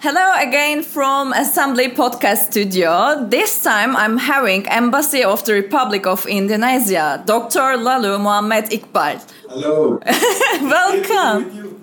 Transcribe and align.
Hello 0.00 0.32
again 0.38 0.84
from 0.84 1.32
Assembly 1.32 1.88
Podcast 1.88 2.54
Studio. 2.54 3.26
This 3.26 3.64
time 3.64 3.96
I'm 3.96 4.16
having 4.16 4.62
Embassy 4.68 5.24
of 5.24 5.44
the 5.44 5.54
Republic 5.54 6.06
of 6.06 6.24
Indonesia, 6.26 7.20
Dr. 7.26 7.76
Lalu 7.76 8.14
Muhamad 8.22 8.70
Iqbal. 8.70 9.18
Hello. 9.50 9.98
Welcome. 10.62 11.78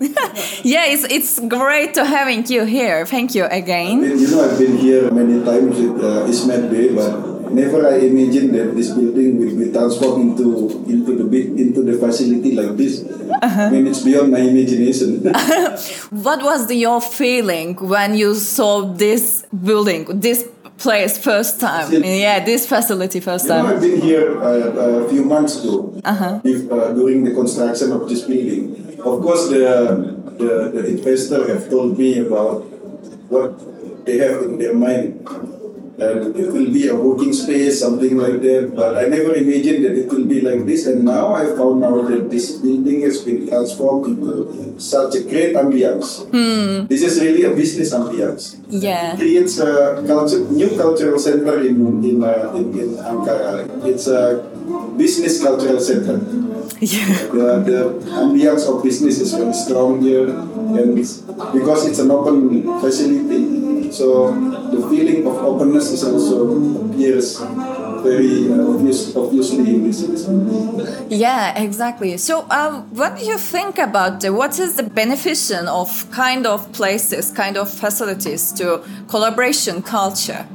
yeah, 0.64 0.88
it's, 0.88 1.04
it's 1.12 1.40
great 1.40 1.92
to 1.92 2.06
having 2.06 2.46
you 2.46 2.64
here. 2.64 3.04
Thank 3.04 3.34
you 3.34 3.44
again. 3.44 4.00
You 4.00 4.30
know, 4.30 4.48
I've 4.48 4.58
been 4.58 4.78
here 4.78 5.10
many 5.10 5.44
times 5.44 5.76
with 5.76 6.02
uh, 6.02 6.24
Ismet 6.24 6.70
Bey, 6.70 6.94
but 6.94 7.35
never 7.50 7.88
I 7.88 7.98
imagined 7.98 8.54
that 8.54 8.74
this 8.74 8.90
building 8.90 9.38
will 9.38 9.56
be 9.56 9.72
transformed 9.72 10.38
into 10.38 10.84
into 10.88 11.16
the 11.16 11.24
big 11.24 11.58
into 11.58 11.82
the 11.82 11.98
facility 11.98 12.54
like 12.54 12.76
this. 12.76 13.04
Uh-huh. 13.04 13.62
I 13.62 13.70
mean, 13.70 13.86
it's 13.86 14.02
beyond 14.02 14.32
my 14.32 14.40
imagination. 14.40 15.22
what 16.10 16.42
was 16.42 16.66
the, 16.66 16.74
your 16.74 17.00
feeling 17.00 17.76
when 17.76 18.14
you 18.14 18.34
saw 18.34 18.82
this 18.92 19.44
building, 19.52 20.04
this 20.20 20.48
place 20.78 21.18
first 21.18 21.60
time? 21.60 21.92
yeah, 22.04 22.44
this 22.44 22.66
facility 22.66 23.20
first 23.20 23.48
time. 23.48 23.64
Know, 23.64 23.74
I've 23.74 23.80
been 23.80 24.00
here 24.00 24.40
uh, 24.42 25.04
a 25.04 25.08
few 25.08 25.24
months 25.24 25.62
ago 25.62 26.00
uh-huh. 26.04 26.40
if, 26.44 26.70
uh, 26.70 26.92
during 26.92 27.24
the 27.24 27.34
construction 27.34 27.92
of 27.92 28.08
this 28.08 28.22
building. 28.22 28.96
Of 28.98 29.22
course, 29.22 29.48
the, 29.48 30.16
the 30.38 30.70
the 30.74 30.86
investor 30.88 31.46
have 31.48 31.70
told 31.70 31.98
me 31.98 32.18
about 32.18 32.62
what 33.28 34.06
they 34.06 34.18
have 34.18 34.42
in 34.42 34.58
their 34.58 34.74
mind 34.74 35.26
and 35.98 36.36
it 36.36 36.52
will 36.52 36.70
be 36.70 36.88
a 36.88 36.94
working 36.94 37.32
space, 37.32 37.80
something 37.80 38.16
like 38.16 38.42
that. 38.42 38.72
But 38.76 38.98
I 38.98 39.08
never 39.08 39.34
imagined 39.34 39.84
that 39.84 39.96
it 39.96 40.08
will 40.12 40.26
be 40.26 40.40
like 40.40 40.66
this. 40.66 40.86
And 40.86 41.04
now 41.04 41.34
I 41.34 41.46
found 41.56 41.84
out 41.84 42.08
that 42.08 42.30
this 42.30 42.52
building 42.60 43.00
has 43.02 43.24
been 43.24 43.48
transformed 43.48 44.06
into 44.06 44.74
such 44.78 45.14
a 45.14 45.22
great 45.22 45.56
ambience. 45.56 46.28
Hmm. 46.28 46.86
This 46.86 47.02
is 47.02 47.20
really 47.20 47.44
a 47.44 47.56
business 47.56 47.94
ambience. 47.94 48.60
Yeah. 48.68 49.14
It 49.14 49.18
creates 49.18 49.58
a 49.58 50.04
culture, 50.06 50.40
new 50.50 50.76
cultural 50.76 51.18
center 51.18 51.60
in 51.64 52.04
in, 52.04 52.22
uh, 52.22 52.52
in, 52.54 52.76
in 52.78 52.88
Ankara. 53.00 53.64
It's 53.86 54.06
a 54.06 54.44
business 54.96 55.42
cultural 55.42 55.80
center. 55.80 56.20
Yeah. 56.78 57.08
The, 57.32 57.64
the 57.64 57.80
ambience 58.20 58.68
of 58.68 58.82
business 58.82 59.18
is 59.18 59.32
very 59.32 59.54
strong 59.54 60.02
here, 60.02 60.28
and 60.28 60.94
because 60.94 61.86
it's 61.88 61.98
an 62.00 62.10
open 62.10 62.62
facility, 62.80 63.35
so 63.96 64.30
the 64.70 64.80
feeling 64.88 65.26
of 65.26 65.36
openness 65.36 65.90
is 65.90 66.04
also 66.04 66.36
appears 66.84 67.40
very 68.02 68.52
uh, 68.52 68.74
obvious, 68.74 69.16
obviously 69.16 69.74
in 69.74 69.84
this. 69.84 70.04
Yeah, 71.08 71.58
exactly. 71.58 72.16
So, 72.18 72.48
um, 72.50 72.94
what 72.94 73.18
do 73.18 73.24
you 73.24 73.38
think 73.38 73.78
about 73.78 74.20
the, 74.20 74.32
what 74.32 74.58
is 74.58 74.76
the 74.76 74.82
beneficial 74.84 75.68
of 75.68 76.10
kind 76.10 76.46
of 76.46 76.72
places, 76.72 77.30
kind 77.30 77.56
of 77.56 77.72
facilities 77.72 78.52
to 78.52 78.84
collaboration 79.08 79.82
culture? 79.82 80.46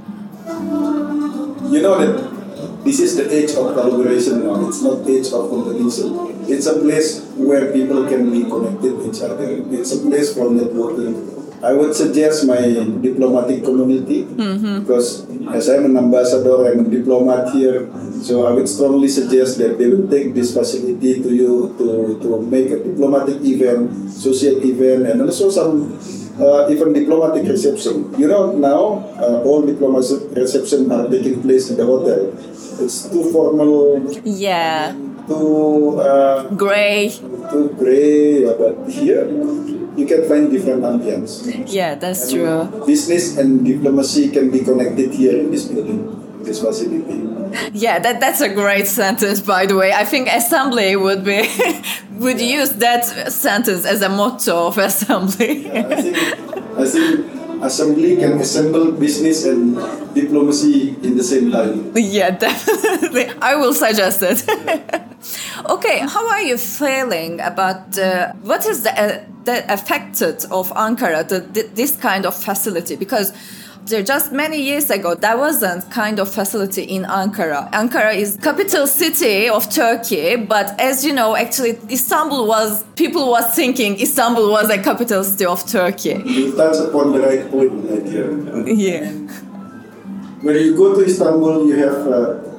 You 0.48 1.82
know 1.82 1.98
that 2.00 2.84
this 2.84 3.00
is 3.00 3.16
the 3.16 3.32
age 3.32 3.52
of 3.52 3.74
collaboration 3.74 4.44
now. 4.46 4.68
It's 4.68 4.82
not 4.82 5.08
age 5.08 5.28
of 5.28 5.50
competition. 5.50 6.46
It's 6.48 6.66
a 6.68 6.80
place 6.80 7.26
where 7.38 7.72
people 7.72 8.08
can 8.08 8.32
be 8.32 8.44
connected 8.44 8.98
with 8.98 9.16
each 9.16 9.22
other. 9.22 9.64
It's 9.72 9.94
a 9.94 10.00
place 10.00 10.34
for 10.34 10.50
networking. 10.50 11.41
I 11.62 11.74
would 11.74 11.94
suggest 11.94 12.50
my 12.50 12.58
diplomatic 13.06 13.64
community 13.64 14.26
mm-hmm. 14.26 14.82
because 14.82 15.30
as 15.54 15.70
I'm 15.70 15.86
an 15.86 15.98
ambassador, 15.98 16.66
I'm 16.66 16.86
a 16.86 16.90
diplomat 16.90 17.54
here. 17.54 17.86
So 18.26 18.50
I 18.50 18.52
would 18.52 18.68
strongly 18.68 19.08
suggest 19.08 19.58
that 19.60 19.78
they 19.78 19.88
will 19.88 20.10
take 20.10 20.34
this 20.34 20.54
facility 20.54 21.22
to 21.22 21.30
you 21.30 21.76
to, 21.78 22.18
to 22.22 22.42
make 22.42 22.72
a 22.72 22.82
diplomatic 22.82 23.46
event, 23.46 24.10
social 24.10 24.58
event, 24.58 25.06
and 25.06 25.22
also 25.22 25.50
some 25.50 25.94
uh, 26.42 26.66
even 26.70 26.94
diplomatic 26.94 27.46
reception. 27.46 28.10
You 28.18 28.28
know, 28.28 28.54
now 28.54 29.06
uh, 29.22 29.46
all 29.46 29.62
diplomatic 29.62 30.34
reception 30.34 30.92
are 30.92 31.08
taking 31.10 31.42
place 31.42 31.70
in 31.70 31.78
the 31.78 31.86
hotel. 31.86 32.34
It's 32.82 33.06
too 33.06 33.32
formal. 33.32 34.02
Yeah. 34.26 34.98
Too 35.28 36.02
uh, 36.02 36.50
gray. 36.58 37.10
Too 37.10 37.70
gray. 37.78 38.46
But 38.50 38.90
here 38.90 39.30
you 39.96 40.06
can 40.06 40.28
find 40.28 40.52
different 40.52 40.84
ambience. 40.84 41.44
Yeah, 41.72 41.96
that's 41.96 42.32
and 42.32 42.70
true. 42.70 42.86
Business 42.86 43.38
and 43.38 43.66
diplomacy 43.66 44.30
can 44.30 44.50
be 44.52 44.60
connected 44.60 45.12
here 45.14 45.40
in 45.40 45.52
this 45.52 45.66
building, 45.66 46.44
this 46.44 46.62
facility. 46.62 47.28
Yeah, 47.74 48.00
that 48.00 48.20
that's 48.20 48.42
a 48.42 48.50
great 48.50 48.88
sentence, 48.88 49.42
by 49.42 49.66
the 49.66 49.76
way. 49.76 49.92
I 49.92 50.06
think 50.06 50.30
assembly 50.30 50.96
would 50.96 51.24
be 51.26 51.50
would 52.14 52.40
use 52.40 52.72
that 52.76 53.06
sentence 53.32 53.86
as 53.86 54.02
a 54.02 54.10
motto 54.10 54.68
of 54.68 54.78
assembly. 54.78 55.68
Yeah, 55.68 55.88
I 55.88 56.02
think, 56.02 56.18
I 56.78 56.86
think 56.86 57.31
assembly 57.64 58.18
can 58.18 58.34
assemble 58.40 58.92
business 58.92 59.46
and 59.46 59.76
diplomacy 60.14 60.96
in 61.04 61.18
the 61.18 61.24
same 61.24 61.52
time. 61.52 61.92
Yeah, 61.96 62.32
definitely. 62.32 63.30
I 63.42 63.56
will 63.56 63.74
suggest 63.74 64.22
it. 64.24 64.44
okay, 65.70 66.00
how 66.00 66.30
are 66.30 66.42
you 66.42 66.58
feeling 66.58 67.40
about 67.40 67.98
uh, 67.98 68.34
what 68.42 68.66
is 68.66 68.84
the, 68.84 69.00
uh, 69.00 69.24
the 69.44 69.72
affected 69.72 70.46
of 70.52 70.70
Ankara, 70.72 71.28
the, 71.28 71.70
this 71.74 71.96
kind 71.96 72.26
of 72.26 72.36
facility? 72.36 72.96
Because 72.96 73.34
there 73.86 74.04
just 74.04 74.32
many 74.32 74.62
years 74.62 74.90
ago 74.90 75.16
there 75.16 75.38
wasn't 75.38 75.90
kind 75.92 76.20
of 76.20 76.34
facility 76.34 76.84
in 76.84 77.04
ankara. 77.04 77.70
Ankara 77.72 78.16
is 78.16 78.38
capital 78.42 78.88
city 78.88 79.50
of 79.50 79.70
turkey 79.70 80.36
but 80.36 80.80
as 80.80 81.04
you 81.06 81.14
know 81.14 81.36
actually 81.36 81.78
istanbul 81.90 82.48
was 82.48 82.84
people 82.96 83.30
was 83.30 83.54
thinking 83.56 84.00
istanbul 84.00 84.50
was 84.52 84.70
a 84.70 84.82
capital 84.82 85.24
city 85.24 85.46
of 85.46 85.66
turkey. 85.68 86.22
You 86.26 86.56
touch 86.56 86.78
upon 86.78 87.14
the 87.14 87.20
right 87.20 87.50
point 87.50 87.72
right 87.90 88.68
yeah. 88.78 89.12
When 90.42 90.56
you 90.56 90.76
go 90.76 90.96
to 90.96 91.06
istanbul 91.06 91.68
you 91.68 91.76
have 91.78 92.08
uh, 92.08 92.51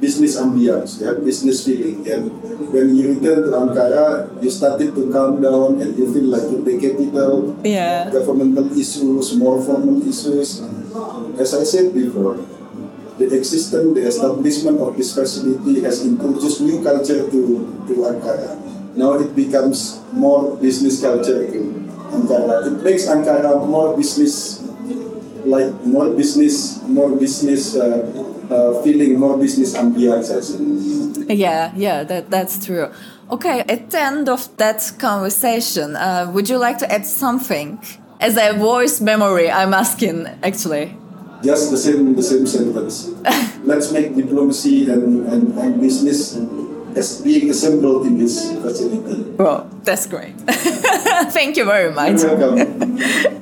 business 0.00 0.38
ambience, 0.38 1.02
have 1.02 1.24
business 1.24 1.66
feeling. 1.66 2.06
And 2.08 2.30
when 2.72 2.94
you 2.96 3.18
return 3.18 3.50
to 3.50 3.52
Ankara, 3.54 4.30
you 4.42 4.50
started 4.50 4.94
to 4.94 5.10
calm 5.12 5.42
down 5.42 5.82
and 5.82 5.98
you 5.98 6.06
feel 6.12 6.30
like 6.30 6.46
you 6.50 6.62
the 6.62 6.78
capital, 6.78 7.58
yeah. 7.64 8.10
governmental 8.10 8.70
issues, 8.72 9.34
more 9.36 9.62
formal 9.62 10.02
issues. 10.02 10.62
As 11.38 11.54
I 11.54 11.64
said 11.64 11.94
before, 11.94 12.38
the 13.18 13.26
existence, 13.34 13.94
the 13.94 14.06
establishment 14.06 14.78
of 14.78 14.96
this 14.96 15.14
facility 15.14 15.82
has 15.82 16.06
introduced 16.06 16.60
new 16.62 16.82
culture 16.82 17.26
to, 17.26 17.40
to 17.90 17.94
Ankara. 18.06 18.54
Now 18.94 19.18
it 19.18 19.34
becomes 19.34 20.00
more 20.12 20.56
business 20.56 21.02
culture 21.02 21.50
to 21.50 21.58
Ankara. 22.14 22.66
It 22.66 22.82
makes 22.82 23.06
Ankara 23.06 23.58
more 23.66 23.96
business, 23.96 24.57
like 25.44 25.72
more 25.84 26.10
business, 26.10 26.82
more 26.82 27.10
business 27.16 27.76
uh, 27.76 28.06
uh, 28.50 28.82
feeling, 28.82 29.18
more 29.18 29.36
business 29.36 29.76
ambience. 29.76 30.28
Yeah, 31.28 31.72
yeah, 31.76 32.04
that, 32.04 32.30
that's 32.30 32.64
true. 32.64 32.90
Okay, 33.30 33.60
at 33.60 33.90
the 33.90 34.00
end 34.00 34.28
of 34.28 34.56
that 34.56 34.92
conversation, 34.98 35.96
uh, 35.96 36.30
would 36.32 36.48
you 36.48 36.58
like 36.58 36.78
to 36.78 36.90
add 36.90 37.06
something? 37.06 37.78
As 38.20 38.36
a 38.36 38.52
voice 38.52 39.00
memory, 39.00 39.50
I'm 39.50 39.72
asking 39.74 40.26
actually. 40.42 40.96
Just 41.42 41.70
the 41.70 41.76
same, 41.76 42.16
the 42.16 42.22
same 42.22 42.46
sentence. 42.46 43.10
Let's 43.62 43.92
make 43.92 44.16
diplomacy 44.16 44.90
and, 44.90 45.26
and, 45.28 45.56
and 45.58 45.80
business 45.80 46.36
as 46.96 47.20
being 47.20 47.50
assembled 47.50 48.06
in 48.06 48.18
this 48.18 48.50
facility. 48.60 49.22
Well, 49.38 49.70
that's 49.84 50.06
great. 50.06 50.34
Thank 51.30 51.56
you 51.56 51.64
very 51.64 51.92
much. 51.92 52.22
You're 52.22 52.36
welcome. 52.36 52.98